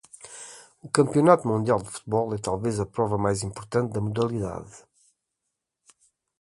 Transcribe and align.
O 0.81 0.89
Campeonato 0.89 1.47
Mundial 1.47 1.79
de 1.83 1.91
Futebol 1.91 2.33
é 2.33 2.39
talvez 2.39 2.79
a 2.79 2.87
prova 2.87 3.19
mais 3.19 3.43
importante 3.43 3.93
da 3.93 4.01
modalidade. 4.01 4.73